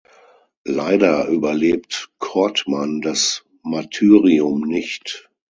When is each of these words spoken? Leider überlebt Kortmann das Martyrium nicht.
Leider 0.65 1.27
überlebt 1.27 2.09
Kortmann 2.17 3.01
das 3.01 3.45
Martyrium 3.61 4.61
nicht. 4.61 5.29